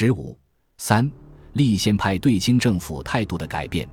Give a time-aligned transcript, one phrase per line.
[0.00, 0.38] 十五
[0.76, 1.10] 三，
[1.54, 3.88] 立宪派对清政府态度的改变。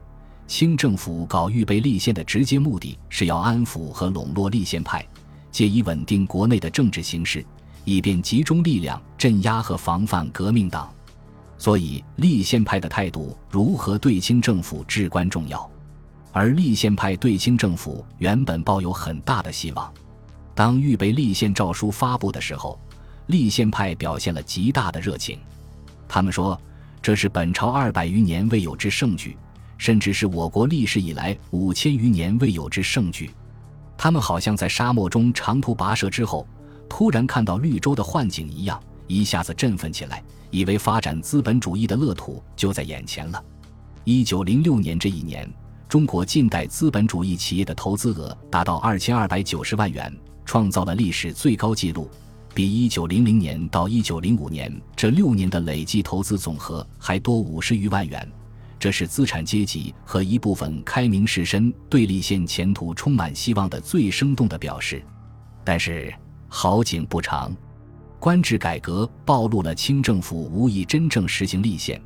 [0.46, 5.04] 清政府搞预备立宪的直接目的是要安抚和笼络立宪派，
[5.49, 7.44] 借以稳定国内的政治形势，
[7.86, 10.94] 以便集中力量镇压和防范革命党。
[11.57, 15.68] 所以，立宪派的态度如何对清政府至关重要。
[16.32, 19.92] 而立宪派对清政府原本抱有很大的希望。
[20.54, 22.80] 当预备立宪诏书发布的时候，
[23.26, 25.40] 立宪派表现了极大的热情。
[26.08, 26.60] 他们说，
[27.02, 29.38] 这是本朝二百余年未有之盛举，
[29.77, 33.32] 甚至是我国历史以来五千余年未有之盛举。
[33.98, 36.48] 他们好像在沙漠中长途跋涉之后，
[36.90, 43.44] 突然看到绿洲的幻景一样，一下子振奋起来，以为发展资本主义的乐土就在眼前了。
[44.04, 45.49] 一九零六年这一年。
[45.88, 50.12] 中国近代资本主义企业的投资额达到二千二百九十万元，
[50.44, 52.10] 创造了历史最高纪录，
[52.55, 58.26] 比一九零零年到一九零五年这六年的累计投资总和还多五十余万元。
[58.80, 65.03] 这是资产阶级和一部分开明士绅对立宪前途充满希望的最生动的表示。
[65.66, 66.13] 但是
[66.47, 67.53] 好景不长，
[68.22, 72.01] 官制改革暴露了清政府无意真正实行立宪，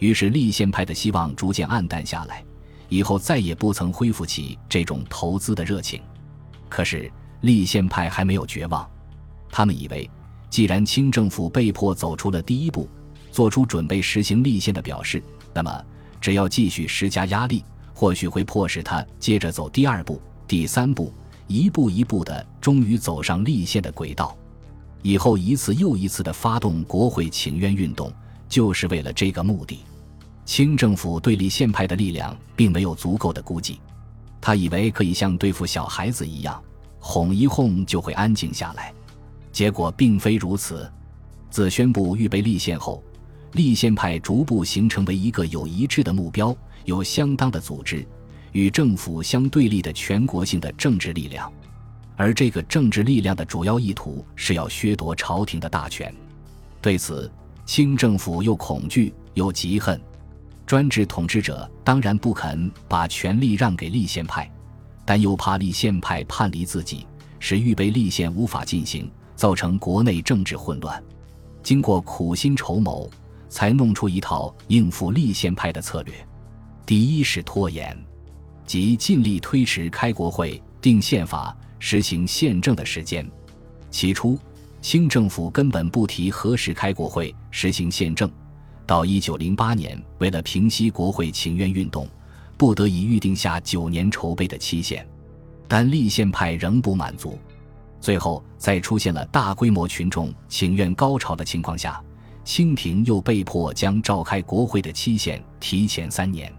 [0.00, 2.42] 于是立宪派的希望逐渐黯淡下来。
[2.88, 6.02] 以后再也不曾恢复起这种投资的热情。
[6.68, 7.08] 可是
[7.42, 8.88] 立宪派还没有绝望，
[9.56, 10.10] 他们以为，
[10.50, 12.88] 既然清政府被迫走出了第一步，
[13.30, 15.22] 做出准备实行立宪的表示，
[15.54, 15.84] 那么
[16.20, 21.14] 只要继续施加压力，或许会迫使他接着走第二步、第三步，
[21.46, 24.36] 一步一步的，终于走上立宪的轨道。
[25.02, 28.12] 以后一次又一次的发动国会请愿运动，
[28.48, 29.78] 就是为了这个目的。
[30.44, 33.78] 清政府对立宪派的力量并没有足够的估计，
[34.40, 36.60] 他以为可以像对付小孩子一样，
[36.98, 38.92] 哄一哄就会安静下来。
[39.54, 40.90] 结果并非如此。
[41.48, 43.00] 自宣布预备立宪后，
[43.52, 48.04] 立宪派逐步形成为一个有一致的目标、有相当的组织、
[48.50, 51.50] 与政府相对立的全国性的政治力量。
[52.16, 56.12] 而这个政治力量的主要意图是要削夺朝廷的大权。
[56.82, 57.30] 对此，
[57.64, 60.00] 清政府又恐惧又嫉恨。
[60.66, 64.50] 专制统治者当然不肯把权力让给立宪派，
[65.04, 67.06] 但又怕立宪派叛离自己，
[67.38, 71.02] 使预备立宪无法进行，造成国内政治混乱。
[71.62, 73.08] 经过苦心筹谋，
[73.48, 76.14] 才弄出一套应付立宪派的策略。
[76.84, 77.96] 第一是拖延，
[78.66, 83.26] 即尽力推迟开国会、定宪法、实行宪政的时间。
[83.90, 84.38] 起初，
[84.82, 88.30] 清政府根本不提何时开国会、实行宪政。
[88.86, 92.06] 到一九零八年，为了平息国会请愿运动，
[92.58, 95.08] 不得已预定下九年筹备的期限，
[95.66, 97.38] 但立宪派仍不满足。
[98.04, 102.04] 最后，在出现了大规模群众请愿高潮的情况下，
[102.44, 106.52] 清廷又被迫将召开国会的期限提前三年。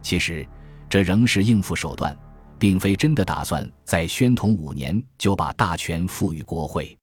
[0.00, 0.48] 其实，
[0.88, 2.16] 这仍是应付手段，
[2.58, 6.96] 并非真的打算在宣统五年就把大权赋予国会。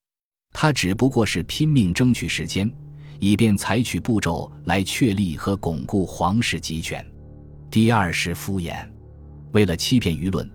[0.52, 2.68] 他只不过是拼命争取时间。
[3.18, 7.02] 以便采取步骤来确立和巩固皇室集权。
[7.70, 8.86] 第二是敷衍，
[9.52, 10.46] 为了欺骗舆论，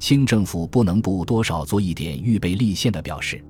[0.00, 3.44] 清政府不能不多少做一点预备立宪的表示。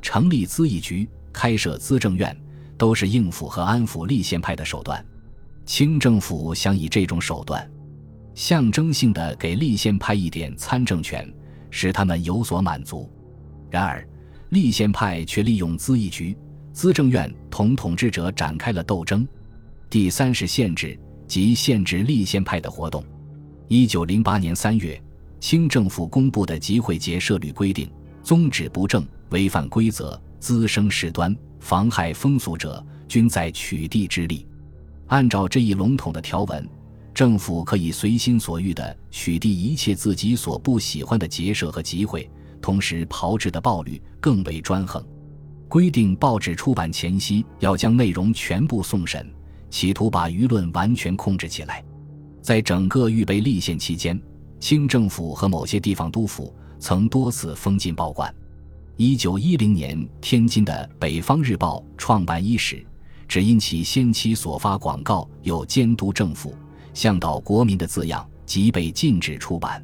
[0.00, 2.34] 成立资议局、开设资政院，
[2.78, 5.04] 都是应付和安抚立宪派的手段。
[5.66, 7.68] 清政府想以这种手段，
[8.32, 11.30] 象征性的给立宪派一点参政权，
[11.68, 13.10] 使他们有所满足。
[13.68, 14.06] 然而，
[14.50, 16.34] 立宪派却利用资议局。
[16.72, 19.26] 资政院同统治者展开了斗争。
[19.90, 23.04] 第三是限制即限制立宪派的活动。
[23.66, 25.02] 一九零八年三月，
[25.40, 27.90] 清政府公布的集会结社律规定，
[28.22, 34.46] 宗旨不正、违反规则、滋生事端、妨害风俗者，均在取缔之例。
[35.06, 36.68] 按照这一笼统的条文，
[37.14, 42.28] 政府可以随心所欲地取缔一切自己所不喜欢的结社和集会，
[42.60, 45.04] 同时炮制的暴律更为专横。
[45.68, 49.26] 规定报纸出版前夕要将内容全部送审，
[49.70, 51.84] 企图把舆论完全控制起来。
[52.40, 54.18] 在整个预备立宪期间，
[54.60, 58.34] 清政府和某些地方督府曾多次封禁报馆。
[58.96, 62.84] 一九一零年，天津的《北方日报》创办伊始，
[63.28, 66.54] 只因其先期所发广告有“监督政府、
[66.92, 69.80] 向导国民”的字样，即被禁止出版。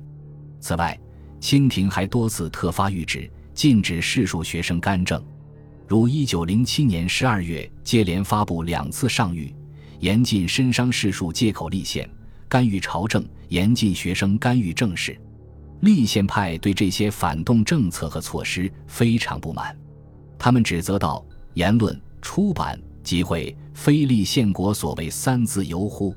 [0.58, 0.98] 此外，
[1.38, 5.22] 清廷还多次特发谕旨，禁止士庶学生干政。
[5.86, 9.54] 如一九零七年十二月，接连发布两次上谕，
[10.00, 12.08] 严禁绅商士庶借口立宪，
[12.54, 15.20] 干预朝政；严禁学生干预政事。
[15.80, 19.76] 立宪派对这些反动政策和措施非常不满，
[20.38, 26.14] 他们指责道：言论、出版、即会非立宪国所谓三自由乎？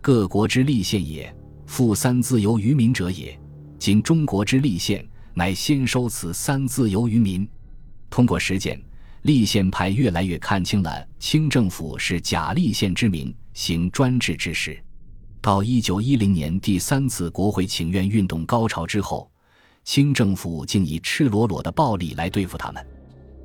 [0.00, 1.34] 各国之立宪也，
[1.66, 3.36] 复三自由于民者也。
[3.76, 5.04] 今中国之立宪，
[5.34, 7.44] 乃先收此三自由于民。
[8.08, 8.80] 通过实践，
[9.22, 14.80] 立宪派越来越看清了清政府是假立宪之名，行专制之实。
[15.42, 19.28] 到一九一零年第三次国会请愿运动高潮之后，
[19.82, 22.86] 清政府竟以赤裸裸的暴力来对付他们。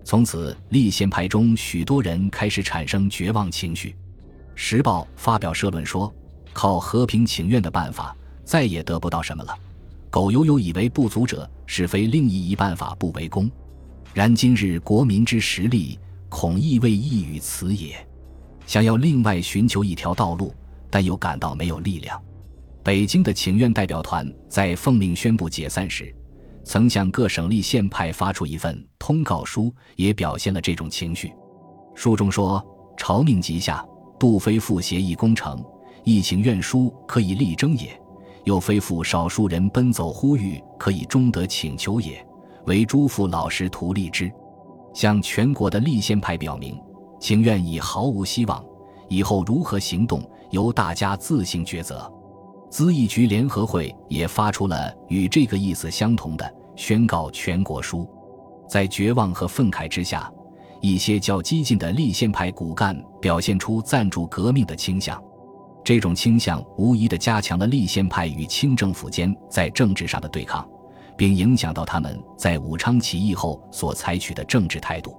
[0.04, 3.90] 从此，立宪派中许多人开始产生绝望情绪。
[4.54, 6.14] 《时报》发表社论说
[6.54, 8.16] ：“靠和平请愿的办法，
[8.46, 9.58] 再也得不到什么了。
[10.12, 13.50] 苟犹有以为不足者，是非另一一办法不为功。
[14.14, 15.98] 然今日国民之实力，
[16.30, 18.08] 恐亦未异于此也。
[18.68, 20.54] 想要另外寻求一条道路，
[20.98, 22.20] 但又感到没有力量。”
[22.84, 26.12] 北京的请愿代表团在奉命宣布解散时。
[26.64, 31.32] 曾向各省立宪派发出一份通告书，也表现了这种情绪。
[31.94, 32.66] 书中说
[32.98, 33.86] ：“朝命即下，
[34.20, 35.64] 杜非复协议攻城，
[36.04, 37.92] 议请愿书可以力争也；
[38.44, 42.26] 又非复少数人奔走呼吁，可以终得请求也。
[42.66, 44.32] 唯诸父老师图立之，
[44.94, 46.78] 向全国的立宪派表明，
[47.20, 48.66] 请愿已毫无希望，
[49.08, 50.22] 以后如何行动，
[50.52, 52.12] 由大家自行抉择。”
[52.70, 58.06] 咨议局联合会也发出了与这个意思相同的宣告全国书，
[58.70, 60.30] 在绝望和愤慨之下，
[60.82, 65.22] 一些较激进的立宪派骨干表现出赞助革命的倾向。
[65.82, 70.68] 这种倾向无疑地加强了立宪派与清政府间在政治上的对抗，
[71.16, 75.16] 并影响到他们在武昌起义后所采取的政治态度。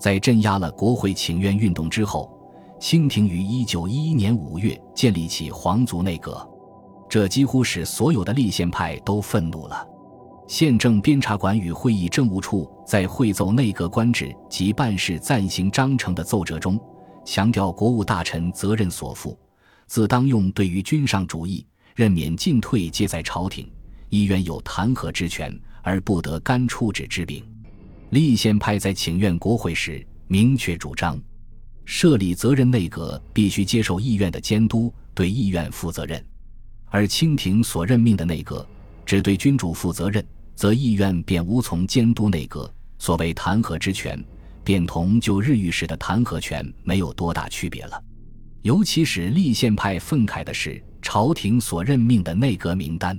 [0.00, 2.32] 在镇压了国会请愿运动之后，
[2.80, 6.48] 清廷于1911年5月建立起皇族内阁。
[7.08, 9.86] 这几乎使所有的立宪派都愤怒了。
[10.46, 16.78] 宪政监察馆与会议政务处在会奏内阁官制及办事暂行章程的奏折中，
[17.24, 19.38] 强调国务大臣责任所负，
[19.86, 23.70] 自当用对于君上主义任免进退皆在朝廷，
[24.08, 27.44] 议员有弹劾之权，而不得干处置之柄。
[28.10, 31.20] 立宪派在请愿国会时明确主张，
[31.90, 36.22] 设立责任内阁必须接受议院的监督，对议院负责任。
[36.90, 38.64] 而清廷所任命的内阁
[39.06, 40.22] 只对君主负责任，
[40.54, 42.70] 则议院便无从监督内阁。
[42.98, 44.22] 所谓弹劾之权，
[44.62, 47.98] 便同就日御史的弹劾权没有多大区别了。
[48.60, 53.18] 尤其使立宪派愤慨的是，朝廷所任命的内阁名单，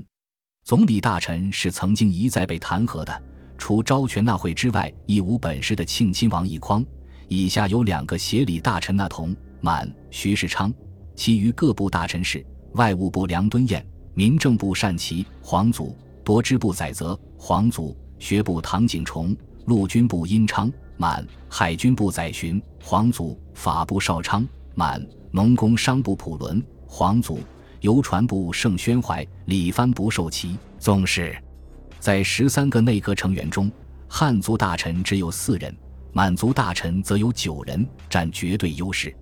[0.64, 3.24] 总理大臣是曾经一再被弹劾的，
[3.58, 6.86] 除昭权纳贿之外，亦无本事的庆亲王奕匡，
[7.30, 10.74] 以下有两个协理大臣纳同、满、徐世昌，
[11.16, 12.44] 其余各部大臣是。
[12.74, 13.86] 外务部梁敦彦、
[14.16, 19.36] 民政部单琦、黄祖、夺支部载泽、黄祖、学部唐景崇、
[19.66, 27.40] 陆军部殷昌、满、海军部载洵、黄祖、法部邵昌、满、农工商部普伦、黄祖、
[27.82, 30.58] 邮传部盛宣怀、李藩部受齐。
[30.80, 31.36] 总是，
[32.00, 33.72] 在十三个内阁成员中，
[34.08, 35.76] 汉族大臣只有四人，
[36.12, 39.16] 满族大臣则有九人，占绝对优势。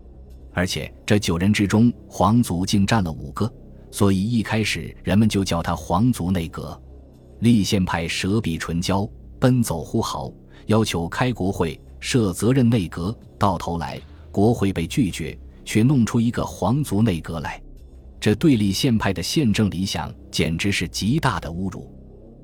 [0.53, 3.51] 而且这九人之中，皇族竟占了五个，
[3.91, 6.79] 所以一开始人们就叫他皇族内阁。
[7.41, 9.07] 立宪派舌比唇焦，
[9.39, 10.31] 奔走呼号，
[10.65, 13.15] 要求开国会设责任内阁。
[13.37, 14.01] 到头来，
[14.31, 17.61] 国会被拒绝，却弄出一个皇族内阁来，
[18.19, 21.93] 这对立宪派的宪政理想简直是极大的侮辱。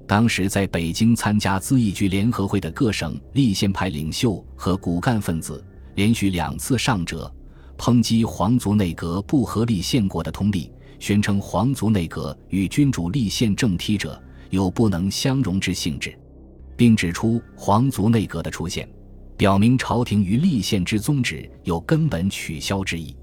[0.06, 5.64] 当时在北京参加咨议局联合会的各省立宪派领袖和骨干分子，
[5.96, 7.32] 连续两次上折。
[7.78, 16.18] 抨击皇族内阁不合立宪国的通例，宣称皇族内阁与君主立宪政体者有不能相容之性质，
[16.78, 18.88] 并指出皇族内阁的出现，
[19.36, 23.16] 表明朝廷与立宪之宗旨有根本取消之意，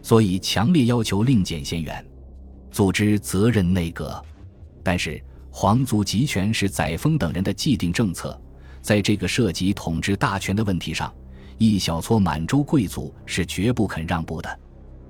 [0.00, 2.06] 所以强烈要求另建宪元，
[2.70, 4.22] 组织责任内阁。
[4.84, 5.20] 但是
[5.60, 8.40] 皇族集权是载沣等人的既定政策，
[8.80, 11.12] 在这个涉及统治大权的问题上。
[11.56, 14.60] 一小撮满洲贵族是绝不肯让步的。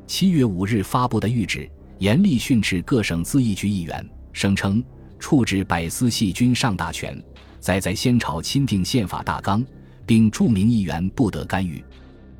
[0.06, 4.02] 七月五日发布的谕旨严厉训斥各省咨议局议员，
[4.32, 4.82] 声称
[5.18, 7.22] 处置百司系军上大权，
[7.60, 9.62] 再在先朝钦定宪法大纲，
[10.06, 11.84] 并注明议员不得干预。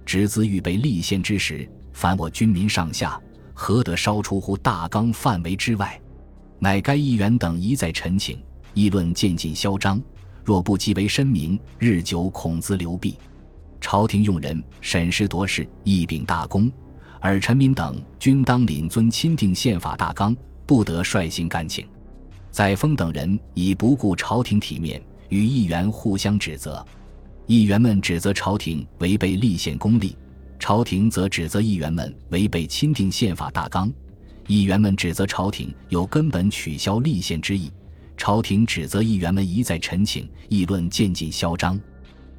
[0.07, 3.21] 直资预备立宪之时，凡我军民上下，
[3.53, 6.01] 何得稍出乎大纲范围之外？
[6.61, 8.37] 乃该议员等一再陈请，
[8.75, 10.01] 议论渐进嚣张，
[10.45, 13.17] 若不即为申明，日久恐自流弊。
[13.81, 16.71] 朝廷用人审时度势，一秉大功，
[17.21, 20.37] 而臣民等均当领遵钦定宪法大纲，
[20.67, 21.87] 不得率性干请。
[22.51, 26.85] 载沣等人已不顾朝廷体面，与议员互相指责。
[27.47, 30.17] 议员们指责朝廷违背立宪公例，
[30.59, 33.93] 朝廷则指责议员们违背钦定宪法大纲，
[34.49, 37.71] 议员们指责朝廷有根本取消立宪之意，
[38.17, 41.79] 朝廷指责议员们一再陈请，议论渐进嚣张。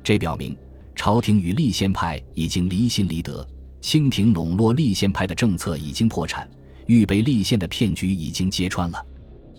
[0.04, 0.58] 这表明
[0.96, 3.48] 朝廷与立宪派已经离心离德，
[3.80, 6.50] 清廷笼络立宪派的政策已经破产，
[6.88, 9.06] 预备立宪的骗局已经揭穿了。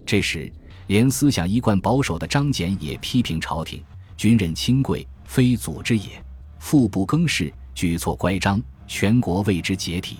[0.04, 0.52] 这时，
[0.88, 3.80] 连思想一贯保守的张謇也批评朝廷
[4.18, 6.20] ：“军人清贵，非祖之也；
[6.58, 10.16] 父不更事。”举措乖张，全国为之解体。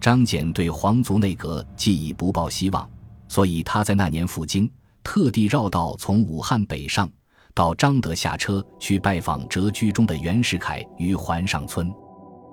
[0.00, 2.88] 张謇对皇族内阁既已不抱希望，
[3.28, 4.70] 所以他在那年赴京，
[5.02, 7.10] 特地绕道从武汉北上，
[7.54, 11.92] 到张德下车去拜访谪居中的袁世凯于环上村。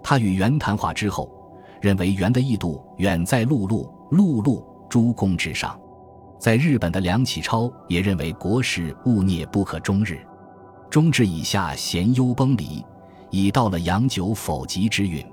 [0.03, 1.31] 他与袁谈话之后，
[1.81, 5.79] 认为袁的意度远在陆路、陆路诸公之上。
[6.39, 10.19] 在日本的梁启超也认为国事勿孽不可终日，
[10.89, 12.83] 终至以下咸忧崩离。
[13.29, 15.25] 已到了洋酒否极之运，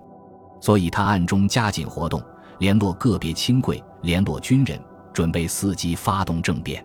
[0.61, 2.23] 所以他暗中加紧活动，
[2.59, 4.79] 联络个别亲贵，联络军人，
[5.12, 6.85] 准备伺机发动政变。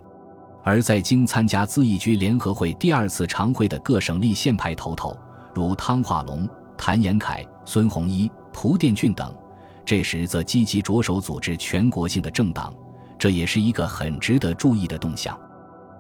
[0.64, 5.16] 而在京参加咨议局联合会第二次常会的各省立宪派头头，
[5.54, 9.32] 如汤化龙、谭延闿、孙洪一、蒲殿俊等，
[9.86, 12.74] 这时则积极着手组织全国性的政党，
[13.20, 15.38] 这也是一个很值得注意的动向。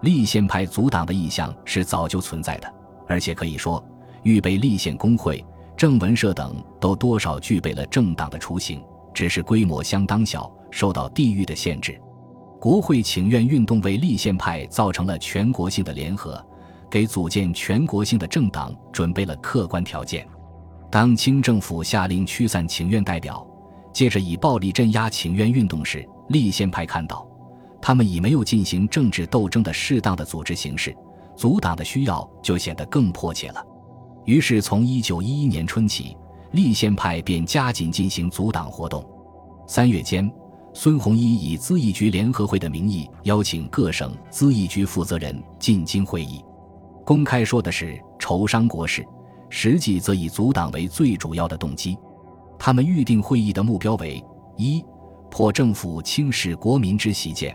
[0.01, 2.74] 立宪派组党的意向是早就存在的，
[3.08, 3.84] 而且可以说。
[4.24, 5.46] 预备立宪工会、
[5.77, 8.82] 政文社等都多少具备了政党的雏形，
[9.13, 12.00] 只是规模相当小，受到地域的限制。
[12.60, 16.44] 国会请愿运动为立宪派造成了全国性的联合，
[16.89, 20.25] 给组建全国性的政党准备了客观条件。
[20.89, 23.46] 当清政府下令驱散请愿代表，
[23.91, 27.27] 借着以暴力镇压请愿运动时，立宪派看到，
[27.82, 30.96] 他们已没有进行政治斗争的适当的组织形式，
[31.36, 33.63] 阻党的需要就显得更迫切了。
[34.25, 36.17] 于是，从一九一一年春起，
[36.51, 39.05] 立宪派便加紧进行阻挡活动。
[39.67, 40.29] 三月间，
[40.74, 46.44] 孙洪一以咨议局联合会的名义邀请各省咨议局负责人进京会议，
[47.05, 49.05] 公开说的是筹商国事，
[49.50, 51.96] 实际则以阻挡为最主要的动机。
[52.58, 54.24] 他们预定会议的目标为：
[54.58, 54.84] 一、
[55.29, 57.51] 破政府轻视国民之习见；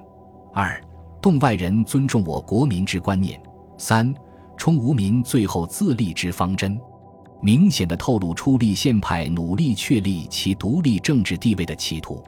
[0.55, 0.81] 二、
[1.21, 3.37] 动外人尊重我国民之观念；
[3.77, 4.15] 三。
[4.61, 6.79] 冲无民最后自立之方针，
[7.41, 12.23] 明显的透露出立宪派努力确立其独立政治地位的企图。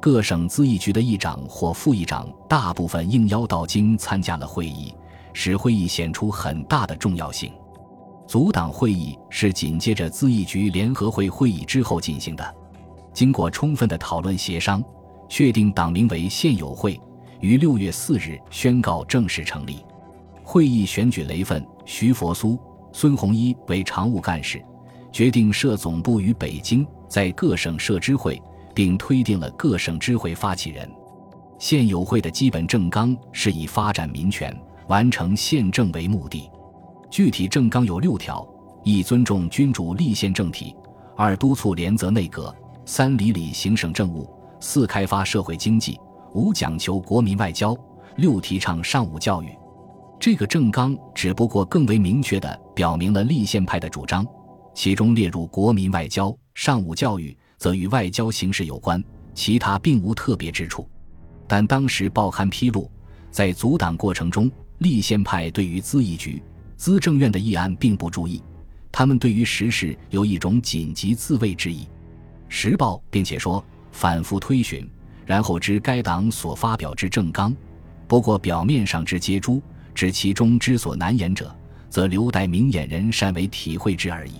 [0.00, 4.94] 各省咨议局的议长或副议长大部分应邀到京参加了会议，
[5.34, 7.52] 使会议显出很大的重要性。
[8.26, 12.54] 阻党会议是紧接着咨议局联合会会议之后进行的，
[13.12, 14.82] 经过充分的讨论协商，
[15.28, 16.98] 确定党名为宪友会，
[17.40, 19.84] 于六月四日宣告正式成立。
[20.48, 22.56] 会议选举雷奋、徐佛苏、
[22.92, 24.64] 孙洪一为常务干事，
[25.10, 28.40] 决定设总部于北京，在各省设支会，
[28.72, 30.88] 并推定了各省支会发起人。
[31.58, 36.48] 县友会的基本政纲是以发展民权、完成宪政为目的。
[37.10, 38.46] 具体政纲有六条：
[38.84, 40.72] 一、尊重君主立宪政体；
[41.16, 44.24] 二、督促廉则内阁；三、理理行省政务；
[44.60, 45.96] 四、开发社会经济；
[46.34, 47.74] 五、讲求国民外交；
[48.14, 49.48] 六、提倡尚武教育。
[50.18, 54.26] 这个政纲只不过更为明确地表明了立宪派的主张，
[54.74, 59.02] 其中列入国民外交、尚武教育，则与外交形式有关，
[59.34, 60.88] 其他并无特别之处。
[61.46, 62.90] 但当时报刊披露，
[63.30, 66.42] 在阻挡过程中，立宪派对于资议局、
[66.76, 68.42] 资政院的议案并不注意，
[68.90, 71.86] 他们对于时事有一种紧急自卫之意。
[72.48, 74.88] 时报并且说，反复推寻，
[75.24, 77.54] 然后知该党所发表之政纲，
[78.08, 79.62] 不过表面上之接诸。
[79.96, 81.50] 指其中之所难言者，
[81.88, 84.34] 则留待明眼人善为体会之而已。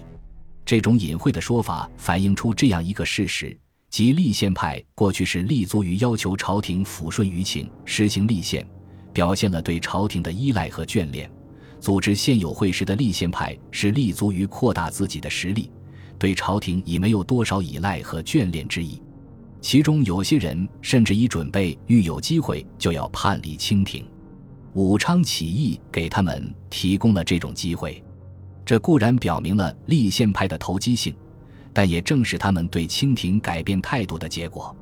[0.67, 3.59] 这种隐晦的说法反映出这样一个事实：
[3.89, 8.67] 即立宪派过去是立足于要求朝廷抚顺舆情、实行立宪，
[9.15, 11.27] 表现了对朝廷的依赖和眷恋；
[11.81, 15.71] 组织现有会时的立宪派是立足于扩大自己的实力，
[16.19, 19.01] 对朝廷已没有多少依赖和眷恋之意。
[19.63, 24.05] 其中有些人甚至已准备，遇有机会就要叛离清廷。
[24.76, 28.04] 武昌起义给他们提供了这种机会，
[28.62, 31.16] 这固然表明了立宪派的投机性，
[31.73, 34.76] 但也正是他们对清廷改变态度的结果。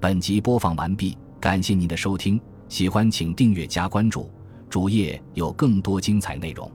[0.00, 4.30] 本集播放完毕，感谢您的收听，喜欢请订阅加关注，
[4.70, 6.72] 主页有更多精彩内容。